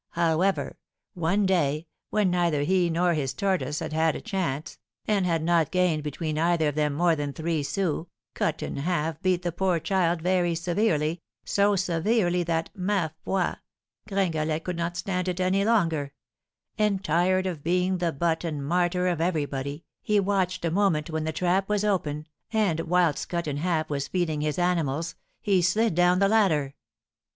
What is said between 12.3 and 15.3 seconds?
that, ma foi! Gringalet could not stand